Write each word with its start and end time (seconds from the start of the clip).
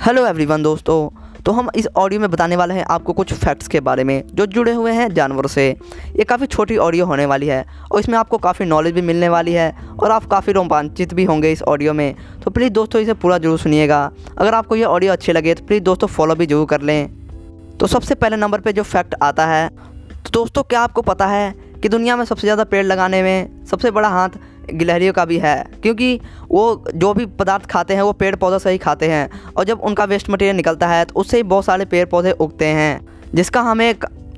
Hello 0.00 0.24
everyone 0.26 0.62
दोस्तों 0.62 1.42
तो 1.44 1.52
हम 1.52 1.68
इस 1.76 1.86
ऑडियो 1.96 2.20
में 2.20 2.30
बताने 2.30 2.56
वाले 2.56 2.74
हैं 2.74 2.84
आपको 2.90 3.12
कुछ 3.12 3.32
फैक्ट्स 3.34 3.68
के 3.68 3.80
बारे 3.80 4.04
में 4.04 4.22
जो 4.34 4.46
जुड़े 4.46 4.72
हुए 4.72 4.92
हैं 4.92 5.08
जानवरों 5.14 5.48
से। 5.48 5.68
ये 5.68 6.24
काफ़ी 6.24 6.46
छोटी 6.46 6.76
ऑडियो 6.76 7.06
होने 7.06 7.26
वाली 7.26 7.46
है 7.46 7.64
और 7.92 8.00
इसमें 8.00 8.16
आपको 8.18 8.38
काफ़ी 8.38 8.66
नॉलेज 8.66 8.94
भी 8.94 9.02
मिलने 9.02 9.28
वाली 9.28 9.52
है 9.52 9.70
और 10.00 10.10
आप 10.10 10.26
काफ़ी 10.26 10.52
रोमांचित 10.52 11.12
भी 11.14 11.24
होंगे 11.24 11.50
इस 11.52 11.62
ऑडियो 11.64 11.92
में। 11.92 12.14
तो 12.44 12.50
प्लीज़ 12.50 12.72
दोस्तों 12.72 13.00
इसे 13.02 13.14
पूरा 13.14 13.38
ज़रूर 13.38 13.58
सुनिएगा। 13.58 14.00
अगर 14.38 14.54
आपको 14.54 14.76
ये 14.76 14.84
ऑडियो 14.86 15.12
अच्छी 15.12 15.32
लगे 15.32 15.54
तो 15.54 15.66
प्लीज़ 15.66 15.82
दोस्तों 15.82 16.08
फॉलो 16.08 16.34
भी 16.34 16.46
ज़रूर 16.46 16.66
कर 16.66 16.80
लें। 16.82 17.76
तो 17.78 17.86
सबसे 17.88 18.14
पहले 18.14 18.36
नंबर 18.36 18.60
पर 18.60 18.72
जो 18.72 18.82
फैक्ट 18.84 19.14
आता 19.22 19.46
है 19.46 19.68
तो 19.68 20.30
दोस्तों 20.32 20.62
क्या 20.64 20.80
आपको 20.80 21.02
पता 21.04 21.26
है 21.28 21.52
कि 21.82 21.88
दुनिया 21.88 22.16
में 22.16 22.24
सबसे 22.24 22.46
ज़्यादा 22.46 22.64
पेड़ 22.66 22.84
लगाने 22.86 23.22
में 23.22 23.66
सबसे 23.66 23.90
बड़ा 23.90 24.08
हाथ 24.08 24.40
गिलहरियों 24.70 25.12
का 25.12 25.24
भी 25.24 25.38
है, 25.38 25.64
क्योंकि 25.82 26.20
वो 26.50 26.84
जो 26.94 27.12
भी 27.14 27.26
पदार्थ 27.26 27.66
खाते 27.66 27.94
हैं, 27.94 28.02
वो 28.02 28.12
पेड़ 28.12 28.34
पौधे 28.36 28.58
से 28.58 28.70
ही 28.70 28.78
खाते 28.78 29.08
हैं। 29.08 29.28
और 29.56 29.64
जब 29.64 29.80
उनका 29.80 30.04
वेस्ट 30.04 30.30
मटेरियल 30.30 30.56
निकलता 30.56 30.88
है 30.88 31.04
तो 31.04 31.14
उससे 31.14 31.36
ही 31.36 31.42
बहुत 31.42 31.64
सारे 31.64 31.84
पेड़ 31.84 32.04
पौधे 32.06 32.32
उगते 32.32 32.66
हैं, 32.66 33.00
जिसका 33.34 33.60
हमें 33.60 33.94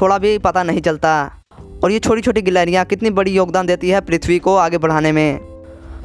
थोड़ा 0.00 0.18
भी 0.18 0.38
पता 0.38 0.62
नहीं 0.62 0.80
चलता। 0.80 1.30
और 1.84 1.92
ये 1.92 1.98
छोटी 1.98 2.22
छोटी 2.22 2.42
गिलहरियाँ 2.42 2.84
कितनी 2.84 3.10
बड़ी 3.10 3.32
योगदान 3.32 3.66
देती 3.66 3.90
है 3.90 4.00
पृथ्वी 4.00 4.38
को 4.38 4.56
आगे 4.56 4.78
बढ़ाने 4.78 5.12
में। 5.12 5.38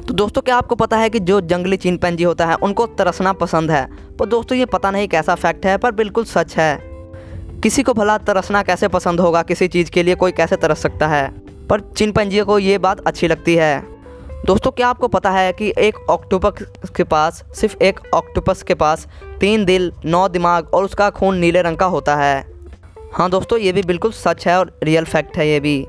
तो 0.08 0.14
दोस्तों, 0.14 0.42
क्या 0.42 0.56
आपको 0.56 0.74
पता 0.74 0.96
है 0.96 1.10
कि 1.10 1.18
जो 1.20 1.40
जंगली 1.40 1.76
चीन 1.76 1.96
पैंजी 1.96 2.24
होता 2.24 2.46
है, 2.46 2.54
उनको 2.54 2.86
तरसना 2.86 3.32
पसंद 3.32 3.70
है? 3.70 3.86
पर 4.18 4.26
दोस्तों, 4.26 4.58
ये 4.58 4.64
पता 4.64 4.90
नहीं 4.90 5.08
कैसा 5.08 5.34
फैक्ट 5.34 5.66
है, 5.66 5.76
पर 5.76 5.92
बिल्कुल 5.92 6.24
सच 6.24 6.56
है। 6.56 6.78
किसी 7.62 7.82
को 7.82 7.94
भला 7.94 8.18
तरसना 8.18 8.62
कैसे 8.62 8.88
पसंद 8.88 9.20
होगा, 9.20 9.42
किसी 9.42 9.68
चीज़ 9.68 9.90
के 9.90 10.02
लिए 10.02 10.14
कोई 10.14 10.32
कैसे 10.32 10.56
तरस 10.56 10.78
सकता 10.78 11.08
है? 11.08 11.32
पर 11.68 11.80
चिनपंजियों 11.96 12.46
को 12.46 12.58
ये 12.58 12.78
बात 12.78 13.00
अच्छी 13.00 13.28
लगती 13.28 13.54
है। 13.54 13.89
दोस्तों, 14.46 14.70
क्या 14.70 14.88
आपको 14.88 15.08
पता 15.08 15.30
है 15.30 15.52
कि 15.52 15.72
एक 15.78 15.96
ऑक्टोपस 16.10 16.90
के 16.96 17.04
पास, 17.04 17.42
सिर्फ़ 17.54 17.82
एक 17.82 18.00
ऑक्टोपस 18.14 18.62
के 18.62 18.74
पास 18.74 19.06
तीन 19.40 19.64
दिल, 19.64 19.92
नौ 20.04 20.28
दिमाग 20.28 20.70
और 20.74 20.84
उसका 20.84 21.10
खून 21.10 21.36
नीले 21.36 21.62
रंग 21.62 21.76
का 21.76 21.86
होता 21.86 22.16
है? 22.16 22.46
हाँ 23.12 23.30
दोस्तों, 23.30 23.58
ये 23.58 23.72
भी 23.72 23.82
बिल्कुल 23.82 24.12
सच 24.12 24.46
है 24.46 24.58
और 24.58 24.78
रियल 24.82 25.04
फैक्ट 25.04 25.36
है 25.36 25.48
ये 25.48 25.60
भी। 25.60 25.86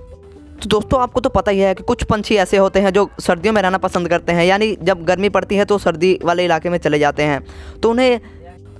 तो 0.64 0.70
दोस्तों, 0.70 1.02
आपको 1.02 1.20
तो 1.20 1.30
पता 1.30 1.52
ही 1.52 1.60
है 1.60 1.74
कि 1.76 1.84
कुछ 1.84 2.04
पंछी 2.04 2.36
ऐसे 2.36 2.58
होते 2.58 2.80
हैं 2.80 2.94
जो 2.94 3.10
सर्दियों 3.20 3.54
में 3.54 3.62
रहना 3.62 3.78
पसंद 3.78 4.10
करते 4.10 4.32
हैं, 4.32 4.46
यानी 4.46 4.78
जब 4.84 5.04
गर्मी 5.06 5.30
पड़ती 5.30 5.56
है 5.56 5.66
तो 5.66 5.78
सर्दी 5.78 6.20
वाले 6.24 6.46
इलाके 6.46 6.70
में 6.70 6.78
चले 6.78 7.00
जाते 7.00 7.24
हैं। 7.24 7.42
तो 7.84 7.90
उन्हें 7.90 8.20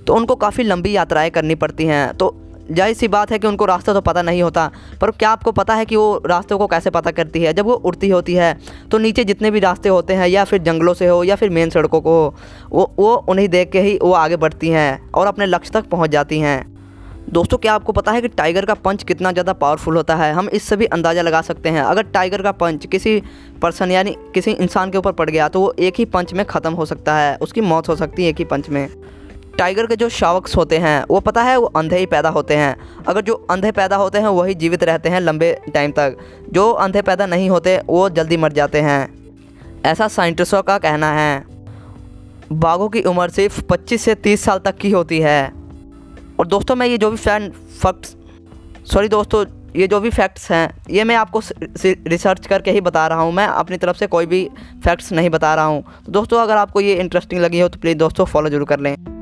तो 0.06 0.14
उनको 0.14 0.34
काफ़ी 0.36 0.64
लंबी 0.64 0.96
यात्राएँ 0.96 1.30
करनी 1.30 1.54
पड़ती 1.54 1.86
हैं। 1.86 2.14
तो 2.14 2.34
ज़ाहिर 2.68 2.94
सी 2.94 3.08
बात 3.08 3.30
है 3.30 3.38
कि 3.38 3.46
उनको 3.46 3.64
रास्ता 3.66 3.92
तो 3.94 4.00
पता 4.02 4.22
नहीं 4.22 4.42
होता, 4.42 4.70
पर 5.00 5.10
क्या 5.12 5.30
आपको 5.30 5.52
पता 5.52 5.74
है 5.74 5.84
कि 5.84 5.96
वो 5.96 6.22
रास्तों 6.26 6.58
को 6.58 6.66
कैसे 6.66 6.90
पता 6.90 7.10
करती 7.12 7.42
है? 7.42 7.52
जब 7.54 7.66
वो 7.66 7.74
उड़ती 7.74 8.08
होती 8.08 8.34
है 8.34 8.56
तो 8.90 8.98
नीचे 8.98 9.24
जितने 9.24 9.50
भी 9.50 9.60
रास्ते 9.60 9.88
होते 9.88 10.14
हैं, 10.14 10.28
या 10.28 10.44
फिर 10.44 10.62
जंगलों 10.62 10.94
से 10.94 11.06
हो, 11.06 11.22
या 11.24 11.36
फिर 11.36 11.50
मेन 11.50 11.70
सड़कों 11.70 12.00
को 12.00 12.10
हो, 12.12 12.34
वो 12.70 12.90
वो 12.98 13.14
उन्हें 13.28 13.48
देख 13.50 13.70
के 13.72 13.80
ही 13.80 13.98
वो 14.02 14.12
आगे 14.14 14.36
बढ़ती 14.38 14.68
हैं 14.70 15.10
और 15.10 15.26
अपने 15.26 15.46
लक्ष्य 15.46 15.72
तक 15.72 15.88
पहुँच 15.88 16.10
जाती 16.10 16.38
हैं। 16.40 16.60
दोस्तों, 17.24 17.58
क्या 17.58 17.74
आपको 17.74 17.92
पता 17.92 18.12
है 18.12 18.20
कि 18.20 18.28
टाइगर 18.30 18.64
का 18.64 18.74
पंच 18.76 19.02
कितना 19.04 19.30
ज़्यादा 19.32 19.52
पावरफुल 19.54 19.96
होता 19.96 20.14
है? 20.16 20.32
हम 20.34 20.48
इससे 20.50 20.76
भी 20.76 20.86
अंदाज़ा 20.86 21.22
लगा 21.22 21.40
सकते 21.42 21.68
हैं। 21.68 21.82
अगर 21.82 22.02
टाइगर 22.04 22.42
का 22.42 22.52
पंच 22.54 22.86
किसी 22.86 23.22
पर्सन 23.62 23.90
यानी 23.90 24.16
किसी 24.34 24.50
इंसान 24.52 24.90
के 24.90 24.98
ऊपर 24.98 25.12
पड़ 25.12 25.28
गया 25.30 25.48
तो 25.48 25.60
वो 25.60 25.72
एक 25.80 25.98
ही 25.98 26.04
पंच 26.06 26.32
में 26.32 26.44
ख़त्म 26.46 26.72
हो 26.72 26.84
सकता 26.86 27.16
है। 27.16 27.36
उसकी 27.38 27.60
मौत 27.62 27.88
हो 27.88 27.96
सकती 27.96 28.22
है 28.22 28.30
एक 28.30 28.38
ही 28.38 28.44
पंच 28.46 28.68
में। 28.68 28.88
टाइगर 29.62 29.86
के 29.86 29.96
जो 29.96 30.08
शावक्स 30.08 30.56
होते 30.56 30.78
हैं, 30.78 31.04
वो 31.10 31.20
पता 31.20 31.42
है 31.42 31.56
वो 31.56 31.66
अंधे 31.66 31.98
ही 31.98 32.06
पैदा 32.06 32.28
होते 32.28 32.56
हैं। 32.56 32.76
अगर 33.08 33.20
जो 33.20 33.34
अंधे 33.50 33.72
पैदा 33.72 33.96
होते 33.96 34.18
हैं, 34.18 34.26
वही 34.26 34.54
जीवित 34.54 34.84
रहते 34.84 35.08
हैं 35.08 35.20
लंबे 35.20 35.60
टाइम 35.74 35.92
तक। 35.92 36.16
जो 36.52 36.70
अंधे 36.70 37.02
पैदा 37.02 37.26
नहीं 37.26 37.50
होते, 37.50 37.80
वो 37.86 38.08
जल्दी 38.10 38.36
मर 38.36 38.52
जाते 38.52 38.80
हैं। 38.80 39.14
ऐसा 39.84 40.08
साइंटिस्टों 40.08 40.62
का 40.62 40.78
कहना 40.78 41.12
है। 41.12 41.44
बाघों 42.52 42.88
की 42.88 43.02
उम्र 43.02 43.28
सिर्फ़ 43.28 43.62
25 43.62 44.02
से 44.02 44.14
30 44.14 44.44
साल 44.44 44.58
तक 44.58 44.76
की 44.76 44.90
होती 44.90 45.20
है। 45.20 45.52
और 46.38 46.46
दोस्तों, 46.46 46.76
मैं 46.76 46.86
ये 46.86 46.98
जो 46.98 47.10
भी 47.10 47.16
फ़ैन, 47.16 47.50
फैक्ट्स, 47.82 48.16
सॉरी 48.92 49.08
दोस्तों, 49.08 49.44
ये 49.76 49.88
जो 49.88 50.00
भी 50.00 50.10
फैक्ट्स 50.10 50.50
हैं, 50.50 50.74
ये 50.90 51.04
मैं 51.04 51.16
आपको 51.16 51.40
रिसर्च 51.86 52.46
करके 52.46 52.70
ही 52.70 52.80
बता 52.80 53.06
रहा 53.06 53.20
हूँ। 53.20 53.32
मैं 53.32 53.46
अपनी 53.46 53.76
तरफ़ 53.76 53.96
से 53.96 54.06
कोई 54.06 54.26
भी 54.26 54.50
फैक्ट्स 54.84 55.12
नहीं 55.12 55.30
बता 55.30 55.54
रहा 55.54 55.64
हूँ। 55.64 55.82
तो 56.06 56.12
दोस्तों, 56.12 56.40
अगर 56.40 56.56
आपको 56.56 56.80
ये 56.80 56.94
इंटरेस्टिंग 56.94 57.40
लगी 57.40 57.60
हो 57.60 57.68
तो 57.68 57.78
प्लीज़ 57.78 57.98
दोस्तों, 57.98 58.24
फॉलो 58.24 58.50
ज़रूर 58.50 58.64
कर 58.64 58.80
लें। 58.80 59.21